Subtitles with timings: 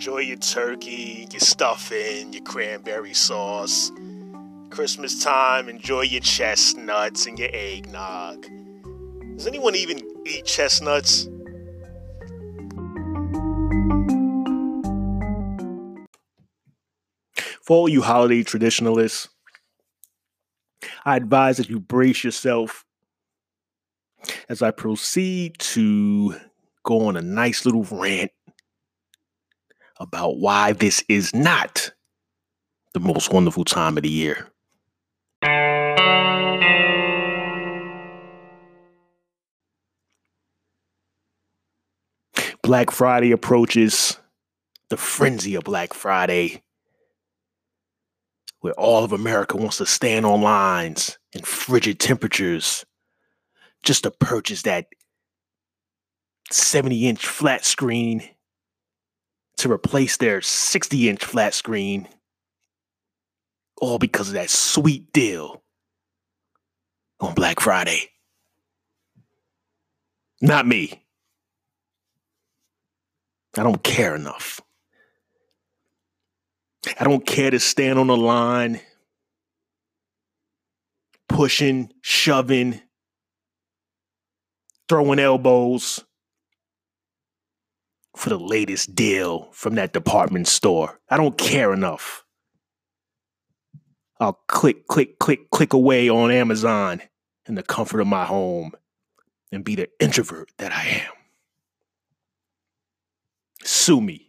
[0.00, 3.92] Enjoy your turkey, your stuffing, your cranberry sauce.
[4.70, 8.46] Christmas time, enjoy your chestnuts and your eggnog.
[9.36, 11.28] Does anyone even eat chestnuts?
[17.62, 19.28] For all you holiday traditionalists,
[21.04, 22.86] I advise that you brace yourself
[24.48, 26.36] as I proceed to
[26.84, 28.32] go on a nice little rant
[30.00, 31.92] about why this is not
[32.94, 34.48] the most wonderful time of the year.
[42.62, 44.18] Black Friday approaches,
[44.88, 46.62] the frenzy of Black Friday,
[48.60, 52.84] where all of America wants to stand on lines in frigid temperatures
[53.82, 54.86] just to purchase that
[56.50, 58.28] 70 inch flat screen
[59.60, 62.08] to replace their 60 inch flat screen,
[63.80, 65.62] all because of that sweet deal
[67.20, 68.10] on Black Friday.
[70.40, 71.04] Not me.
[73.56, 74.60] I don't care enough.
[76.98, 78.80] I don't care to stand on the line,
[81.28, 82.80] pushing, shoving,
[84.88, 86.02] throwing elbows
[88.20, 91.00] for the latest deal from that department store.
[91.08, 92.26] I don't care enough.
[94.20, 97.00] I'll click, click, click, click away on Amazon
[97.48, 98.72] in the comfort of my home
[99.50, 101.12] and be the introvert that I am.
[103.64, 104.28] Sue me.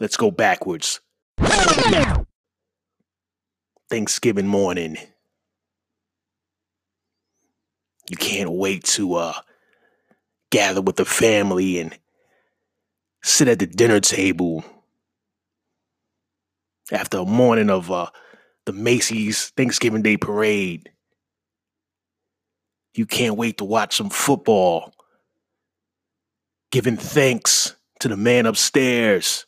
[0.00, 1.00] Let's go backwards.
[3.90, 4.96] Thanksgiving morning.
[8.08, 9.34] You can't wait to uh,
[10.50, 11.96] gather with the family and
[13.22, 14.64] sit at the dinner table
[16.92, 18.06] after a morning of uh,
[18.64, 20.90] the Macy's Thanksgiving Day parade.
[22.94, 24.92] You can't wait to watch some football,
[26.70, 29.46] giving thanks to the man upstairs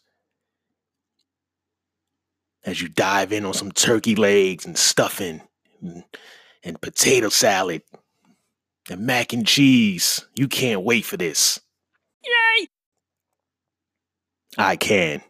[2.64, 5.40] as you dive in on some turkey legs and stuffing
[5.80, 6.04] and,
[6.62, 7.82] and potato salad
[8.90, 10.24] and mac and cheese.
[10.34, 11.60] You can't wait for this.
[12.24, 12.68] Yay!
[14.56, 15.22] I can.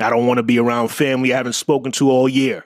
[0.00, 2.64] I don't want to be around family I haven't spoken to all year.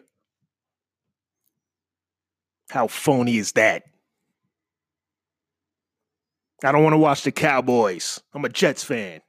[2.71, 3.85] How phony is that?
[6.65, 8.21] I don't want to watch the Cowboys.
[8.35, 9.21] I'm a Jets fan.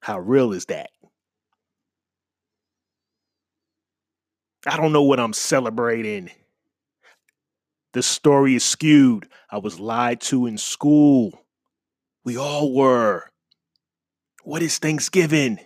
[0.00, 0.90] How real is that?
[4.66, 6.30] I don't know what I'm celebrating.
[7.92, 9.28] The story is skewed.
[9.50, 11.44] I was lied to in school.
[12.24, 13.24] We all were.
[14.44, 15.58] What is Thanksgiving?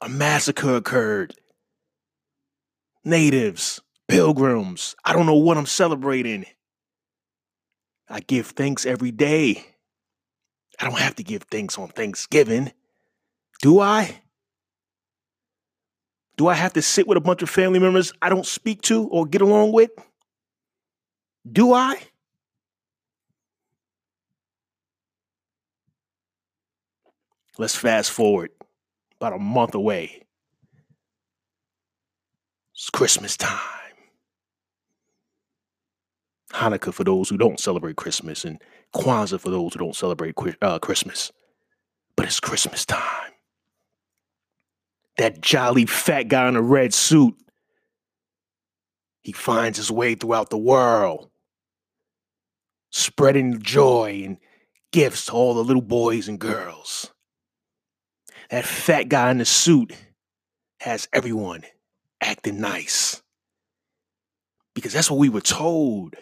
[0.00, 1.34] A massacre occurred.
[3.04, 4.94] Natives, pilgrims.
[5.04, 6.44] I don't know what I'm celebrating.
[8.08, 9.64] I give thanks every day.
[10.78, 12.72] I don't have to give thanks on Thanksgiving.
[13.62, 14.20] Do I?
[16.36, 19.08] Do I have to sit with a bunch of family members I don't speak to
[19.08, 19.90] or get along with?
[21.50, 22.00] Do I?
[27.56, 28.50] Let's fast forward
[29.20, 30.22] about a month away.
[32.74, 33.60] It's Christmas time.
[36.52, 38.60] Hanukkah for those who don't celebrate Christmas, and
[38.94, 41.32] Kwanzaa for those who don't celebrate uh, Christmas.
[42.16, 43.23] But it's Christmas time.
[45.16, 47.34] That jolly fat guy in a red suit.
[49.22, 51.30] He finds his way throughout the world,
[52.90, 54.38] spreading joy and
[54.92, 57.10] gifts to all the little boys and girls.
[58.50, 59.94] That fat guy in the suit
[60.80, 61.62] has everyone
[62.20, 63.22] acting nice.
[64.74, 66.16] Because that's what we were told.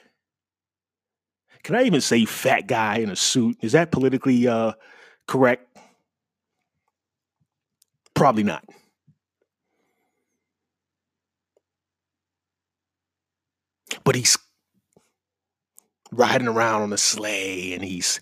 [1.63, 3.57] Can I even say fat guy in a suit?
[3.63, 4.73] Is that politically uh,
[5.27, 5.67] correct?
[8.15, 8.65] Probably not.
[14.05, 14.37] But he's
[16.11, 18.21] riding around on a sleigh and he's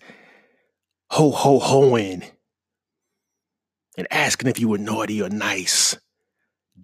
[1.11, 2.23] ho ho hoing
[3.97, 5.97] and asking if you were naughty or nice.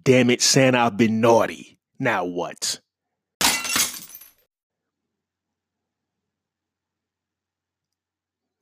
[0.03, 1.79] Damn it, Santa, I've been naughty.
[1.99, 2.79] Now what?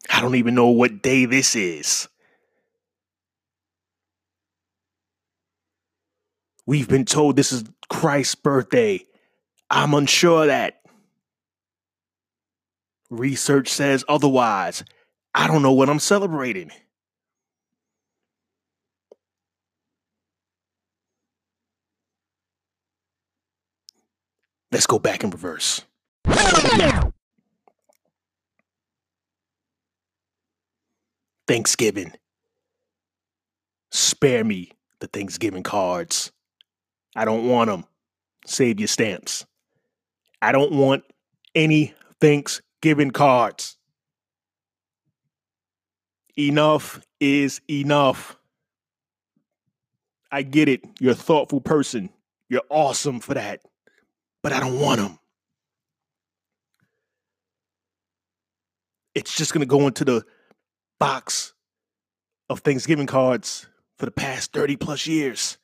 [0.10, 2.08] I don't even know what day this is.
[6.66, 9.06] We've been told this is Christ's birthday.
[9.70, 10.82] I'm unsure of that.
[13.10, 14.84] Research says otherwise.
[15.34, 16.72] I don't know what I'm celebrating.
[24.72, 25.84] Let's go back in reverse.
[31.48, 32.12] Thanksgiving.
[33.92, 36.32] Spare me the Thanksgiving cards.
[37.16, 37.86] I don't want them.
[38.46, 39.46] Save your stamps.
[40.46, 41.04] I don't want
[41.56, 43.78] any Thanksgiving cards.
[46.38, 48.38] Enough is enough.
[50.32, 50.82] I get it.
[51.00, 52.12] You're a thoughtful person.
[52.48, 53.62] You're awesome for that.
[54.44, 55.18] But I don't want them.
[59.16, 60.24] It's just going to go into the
[61.00, 61.56] box
[62.50, 63.66] of Thanksgiving cards
[63.98, 65.58] for the past 30 plus years.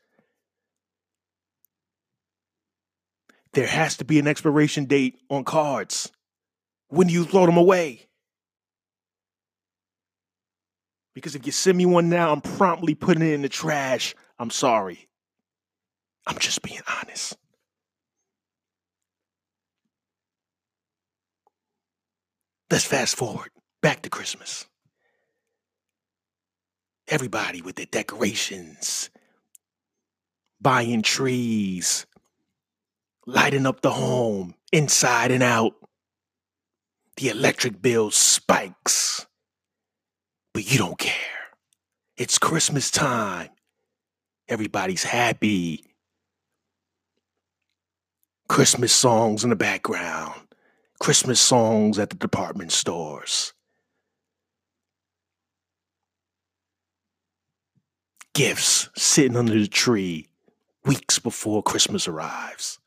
[3.53, 6.11] There has to be an expiration date on cards.
[6.87, 8.07] When you throw them away?
[11.13, 14.15] Because if you send me one now, I'm promptly putting it in the trash.
[14.39, 15.07] I'm sorry.
[16.25, 17.35] I'm just being honest.
[22.69, 23.49] Let's fast forward
[23.81, 24.65] back to Christmas.
[27.09, 29.09] Everybody with their decorations,
[30.61, 32.05] buying trees,
[33.25, 35.73] lighting up the home inside and out.
[37.17, 39.25] The electric bill spikes.
[40.53, 41.13] But you don't care.
[42.17, 43.49] It's Christmas time.
[44.47, 45.85] Everybody's happy.
[48.49, 50.33] Christmas songs in the background.
[50.99, 53.53] Christmas songs at the department stores.
[58.33, 60.29] Gifts sitting under the tree
[60.85, 62.80] weeks before Christmas arrives.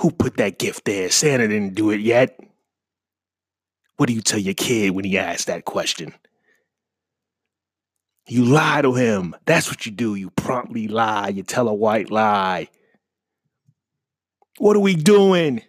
[0.00, 1.10] Who put that gift there?
[1.10, 2.38] Santa didn't do it yet.
[3.98, 6.14] What do you tell your kid when he asks that question?
[8.26, 9.36] You lie to him.
[9.44, 10.14] That's what you do.
[10.14, 11.28] You promptly lie.
[11.28, 12.68] You tell a white lie.
[14.56, 15.62] What are we doing?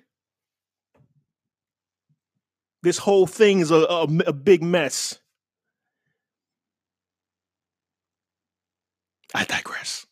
[2.83, 5.19] This whole thing is a, a, a big mess.
[9.33, 10.05] I digress.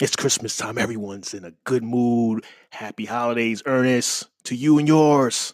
[0.00, 0.78] It's Christmas time.
[0.78, 2.46] Everyone's in a good mood.
[2.70, 5.52] Happy holidays, Ernest, to you and yours.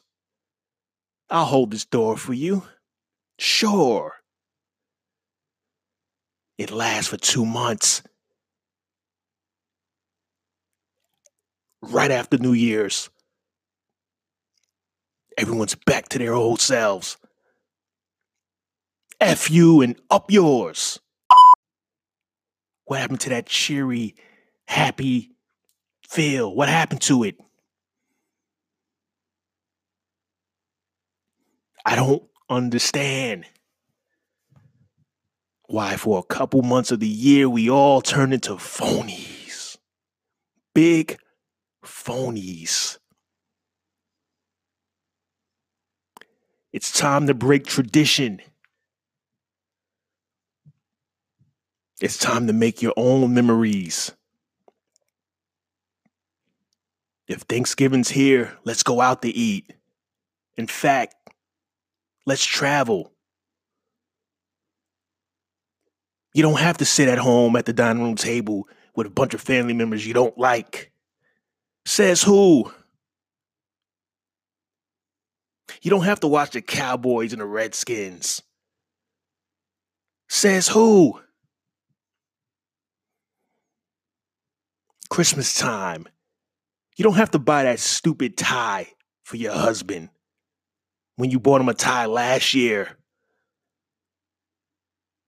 [1.29, 2.63] I'll hold this door for you.
[3.41, 4.15] Sure.
[6.59, 8.05] It lasts for two months.
[11.83, 13.11] Right after New Year's,
[15.37, 17.17] everyone's back to their old selves.
[19.21, 21.01] F you and up yours.
[22.87, 24.15] What happened to that cheery,
[24.67, 25.33] happy
[26.09, 26.55] feel?
[26.55, 27.39] What happened to it?
[31.85, 33.47] I don't understand
[35.69, 39.77] why, for a couple months of the year, we all turn into phonies.
[40.75, 41.19] Big
[41.85, 42.99] phonies.
[46.73, 48.41] It's time to break tradition.
[52.01, 54.13] It's time to make your own memories.
[57.29, 59.73] If Thanksgiving's here, let's go out to eat.
[60.57, 61.15] In fact,
[62.25, 63.13] let's travel.
[66.35, 69.35] You don't have to sit at home at the dining room table with a bunch
[69.35, 70.93] of family members you don't like.
[71.85, 72.73] Says who?
[75.83, 78.43] You don't have to watch the Cowboys and the Redskins.
[80.29, 81.21] Says who?
[85.09, 86.07] Christmas time.
[86.97, 88.89] You don't have to buy that stupid tie
[89.23, 90.09] for your husband
[91.17, 92.97] when you bought him a tie last year.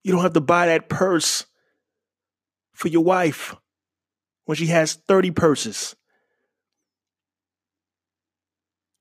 [0.02, 1.44] You don't have to buy that purse
[2.72, 3.54] for your wife
[4.46, 5.94] when she has 30 purses.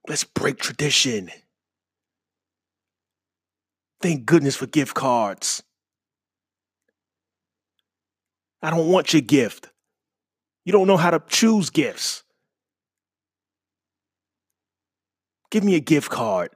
[0.08, 1.30] Let's break tradition.
[4.02, 5.64] Thank goodness for gift cards.
[8.62, 9.70] I don't want your gift.
[10.66, 12.24] You don't know how to choose gifts.
[15.50, 16.52] Give me a gift card.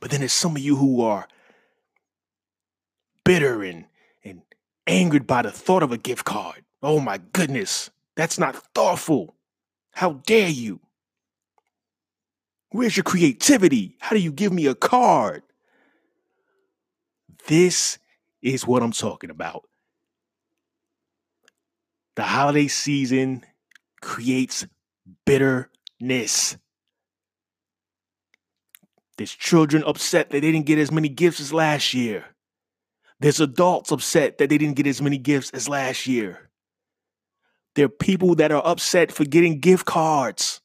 [0.00, 1.26] But then there's some of you who are
[3.24, 3.86] bitter and,
[4.24, 4.42] and
[4.86, 6.64] angered by the thought of a gift card.
[6.82, 9.34] Oh my goodness, that's not thoughtful.
[9.92, 10.80] How dare you?
[12.70, 13.96] Where's your creativity?
[13.98, 15.42] How do you give me a card?
[17.46, 17.98] This
[18.42, 19.64] is what I'm talking about.
[22.14, 23.44] The holiday season
[24.00, 24.66] creates
[25.98, 26.56] bitterness.
[29.16, 32.24] There's children upset that they didn't get as many gifts as last year.
[33.20, 36.50] There's adults upset that they didn't get as many gifts as last year.
[37.74, 40.60] There are people that are upset for getting gift cards.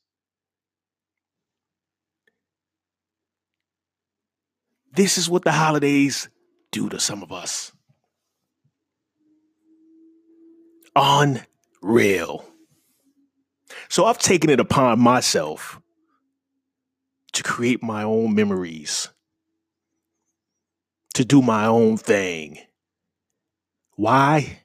[4.96, 6.30] This is what the holidays
[6.72, 7.72] do to some of us.
[10.96, 12.53] Unreal.
[13.90, 15.80] So I've taken it upon myself
[17.34, 19.10] to create my own memories,
[21.14, 22.60] to do my own thing.
[23.96, 24.64] Why?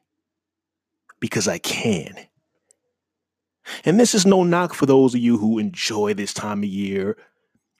[1.20, 2.14] Because I can.
[3.84, 7.16] And this is no knock for those of you who enjoy this time of year,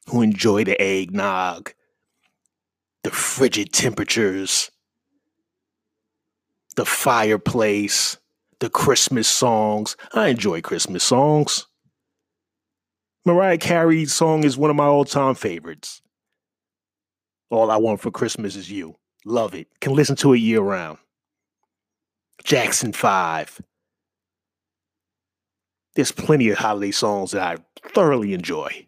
[0.09, 1.73] who enjoy the eggnog,
[3.05, 4.71] the frigid temperatures,
[6.77, 8.19] the fireplace,
[8.61, 9.97] the Christmas songs.
[10.13, 11.67] I enjoy Christmas songs.
[13.25, 16.01] Mariah Carey's song is one of my all time favorites.
[17.51, 18.97] All I Want for Christmas is You.
[19.25, 19.69] Love it.
[19.81, 20.99] Can listen to it year round.
[22.45, 23.61] Jackson 5.
[25.95, 28.87] There's plenty of holiday songs that I thoroughly enjoy.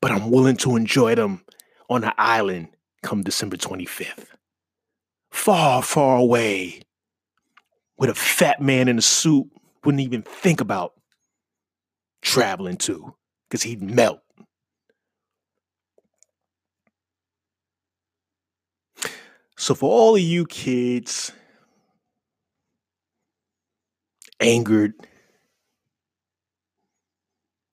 [0.00, 1.44] But I'm willing to enjoy them
[1.88, 2.68] on an island
[3.02, 4.26] come December 25th.
[5.30, 6.82] Far, far away,
[8.00, 9.46] with a fat man in a suit
[9.84, 10.94] wouldn't even think about
[12.22, 13.14] traveling to
[13.48, 14.20] because he'd melt.
[19.58, 21.32] So, for all of you kids
[24.40, 24.94] angered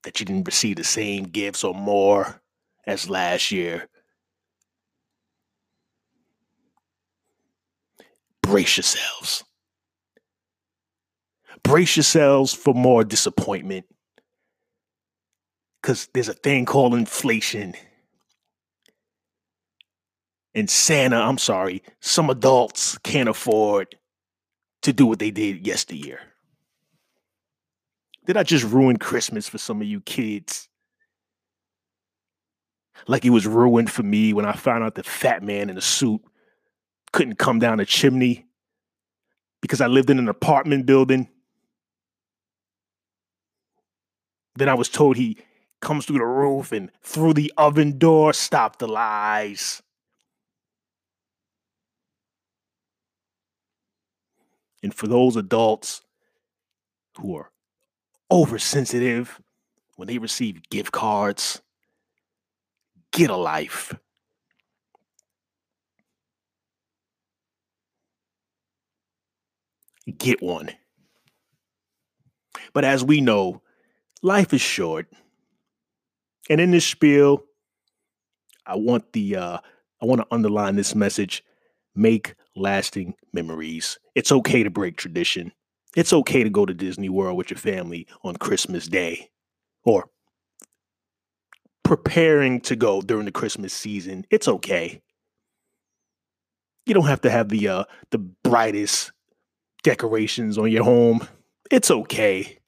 [0.04, 2.42] that you didn't receive the same gifts or more
[2.86, 3.88] as last year,
[8.42, 9.46] brace yourselves.
[11.68, 13.86] Brace yourselves for more disappointment
[15.82, 17.74] because there's a thing called inflation.
[20.56, 23.96] And Santa, I'm sorry, some adults can't afford
[24.84, 26.22] to do what they did yesteryear.
[28.26, 30.70] Did I just ruin Christmas for some of you kids?
[33.08, 35.82] Like it was ruined for me when I found out the fat man in a
[35.82, 36.22] suit
[37.12, 38.46] couldn't come down a chimney
[39.62, 41.28] because I lived in an apartment building.
[44.58, 45.38] Then I was told he
[45.82, 48.34] comes through the roof and through the oven door.
[48.34, 49.84] Stop the lies.
[54.82, 56.02] And for those adults
[57.20, 57.52] who are
[58.32, 59.40] oversensitive
[59.96, 61.62] when they receive gift cards,
[63.12, 63.94] get a life.
[70.18, 70.72] Get one.
[72.74, 73.62] But as we know,
[74.28, 75.08] life is short.
[76.50, 77.44] And in this spiel,
[78.66, 79.58] I want the uh,
[80.02, 81.44] I want to underline this message:
[81.96, 83.98] make lasting memories.
[84.14, 85.54] It's okay to break tradition.
[85.96, 89.30] It's okay to go to Disney World with your family on Christmas Day,
[89.84, 90.10] or
[91.84, 94.26] preparing to go during the Christmas season.
[94.30, 95.02] It's okay.
[96.86, 99.12] You don't have to have the uh, the brightest
[99.84, 101.28] decorations on your home.
[101.72, 102.60] It's okay.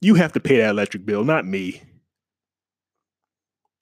[0.00, 1.82] You have to pay that electric bill, not me.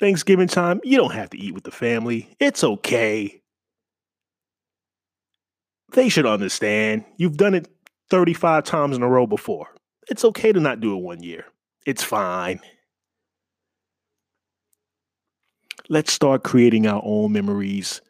[0.00, 2.28] Thanksgiving time, you don't have to eat with the family.
[2.38, 3.40] It's okay.
[5.92, 7.04] They should understand.
[7.16, 7.68] You've done it
[8.10, 9.68] 35 times in a row before.
[10.08, 11.44] It's okay to not do it one year.
[11.86, 12.60] It's fine.
[15.88, 18.02] Let's start creating our own memories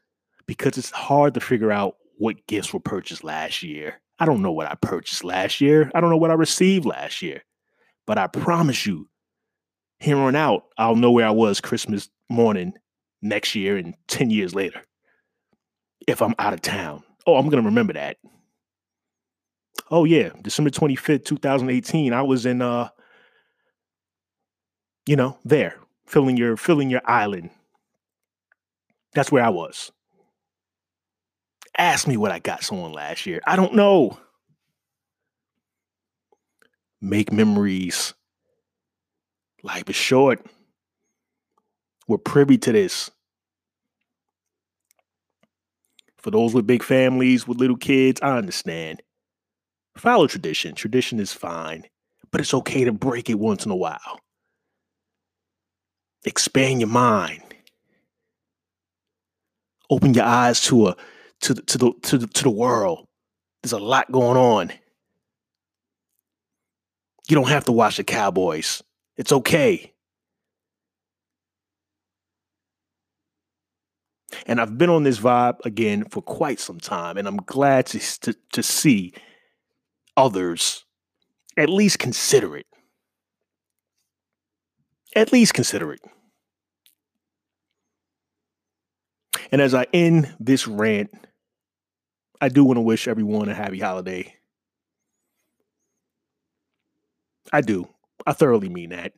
[0.47, 4.01] because it's hard to figure out what gifts were purchased last year.
[4.19, 5.91] I don't know what I purchased last year.
[5.95, 7.45] I don't know what I received last year.
[8.09, 9.07] But I promise you,
[10.01, 12.73] here on out, I'll know where I was Christmas morning
[13.21, 14.81] next year and 10 years later.
[16.07, 17.05] If I'm out of town.
[17.27, 18.17] Oh, I'm going to remember that.
[19.91, 20.31] Oh, yeah.
[20.41, 22.89] December 25th, 2018, I was in, uh,
[25.05, 27.51] you know, there, filling your filling your island.
[29.13, 29.93] That's where I was.
[31.77, 33.43] Ask me what I got someone last year.
[33.47, 34.19] I don't know
[37.01, 37.37] make mm-hmm.
[37.37, 38.15] memories.
[39.63, 40.45] Life is short.
[42.07, 43.11] We're privy to this.
[46.17, 49.03] For those with big families, with little kids, I understand.
[49.97, 50.75] Follow tradition.
[50.75, 51.85] Tradition is fine,
[52.31, 54.21] but it's okay to break it once in a while.
[56.25, 57.43] Expand your mind.
[59.91, 60.97] Open your eyes to a
[61.41, 63.07] to the, to the to the to the world.
[63.63, 64.73] There's a lot going on.
[67.29, 68.83] You don't have to watch the Cowboys.
[69.17, 69.93] It's okay.
[74.47, 77.99] And I've been on this vibe again for quite some time, and I'm glad to,
[78.21, 79.13] to, to see
[80.17, 80.85] others
[81.57, 82.67] at least consider it.
[85.15, 86.01] At least consider it.
[89.51, 91.11] And as I end this rant,
[92.41, 94.38] I do want to wish everyone a happy holiday.
[97.53, 97.89] I do.
[98.27, 99.13] I thoroughly mean that.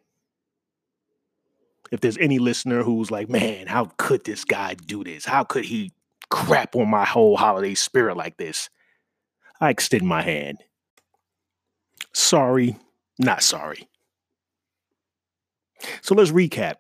[1.91, 5.25] If there's any listener who's like, man, how could this guy do this?
[5.25, 5.93] How could he
[6.29, 8.71] crap on my whole holiday spirit like this?
[9.61, 10.59] I extend my hand.
[12.15, 12.77] Sorry,
[13.19, 13.89] not sorry.
[16.03, 16.75] So let's recap.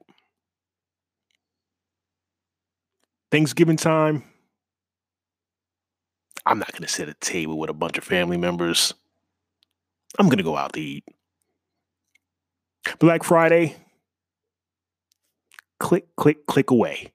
[3.30, 4.24] Thanksgiving time,
[6.46, 8.94] I'm not going to sit at a table with a bunch of family members.
[10.18, 11.04] I'm going to go out to eat.
[12.98, 13.76] Black Friday,
[15.78, 17.12] click, click, click away.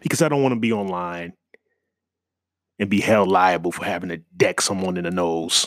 [0.00, 1.32] Because I don't want to be online
[2.78, 5.66] and be held liable for having to deck someone in the nose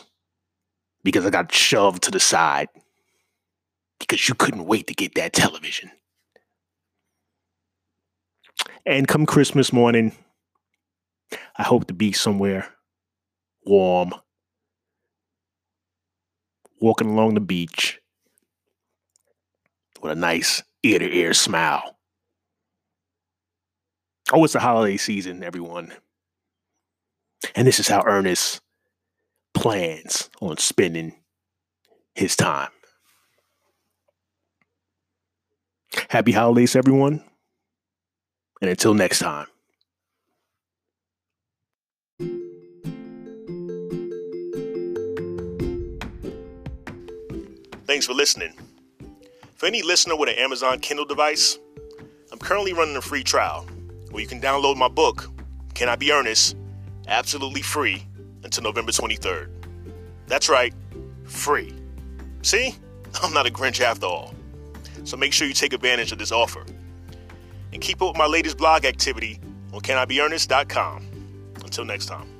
[1.04, 2.68] because I got shoved to the side
[4.00, 5.92] because you couldn't wait to get that television.
[8.86, 10.14] And come Christmas morning,
[11.58, 12.68] I hope to be somewhere
[13.66, 14.14] warm,
[16.86, 18.00] walking along the beach
[20.04, 21.98] with a nice ear to ear smile.
[24.32, 25.92] Oh, it's the holiday season, everyone.
[27.56, 28.62] And this is how Ernest
[29.56, 31.16] plans on spending
[32.14, 32.70] his time.
[36.10, 37.24] Happy holidays, everyone.
[38.62, 39.48] And until next time.
[47.86, 48.54] Thanks for listening.
[49.56, 51.60] For any listener with an Amazon Kindle device,
[52.32, 53.68] I'm currently running a free trial
[54.10, 55.30] where you can download my book,
[55.76, 56.56] Can I Be Earnest?
[57.08, 58.04] absolutely free
[58.44, 59.50] until November 23rd.
[60.26, 60.74] That's right,
[61.26, 61.76] free.
[62.42, 62.76] See?
[63.24, 64.34] I'm not a Grinch after all.
[65.04, 66.66] So make sure you take advantage of this offer.
[67.72, 69.40] And keep up with my latest blog activity
[69.74, 71.08] on canibeernest.com.
[71.64, 72.35] Until next time.